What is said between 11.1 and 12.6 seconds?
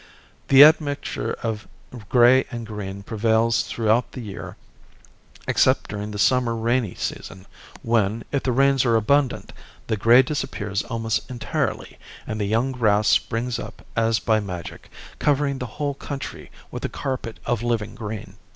entirely, and the